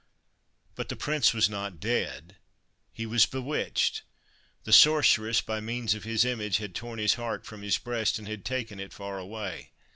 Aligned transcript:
But 0.73 0.89
the 0.89 0.95
Prince 0.95 1.31
was 1.31 1.47
not 1.47 1.79
dead: 1.79 2.37
he 2.91 3.05
was 3.05 3.27
bewitched. 3.27 4.01
The 4.63 4.73
Sorceress, 4.73 5.41
by 5.41 5.59
means 5.59 5.93
of 5.93 6.05
his 6.05 6.25
image, 6.25 6.57
had 6.57 6.73
torn 6.73 6.97
his 6.97 7.13
heart 7.13 7.45
from 7.45 7.61
his 7.61 7.77
breast 7.77 8.17
and 8.17 8.27
had 8.27 8.43
taken 8.43 8.79
it 8.79 8.93
far 8.93 9.19
away. 9.19 9.73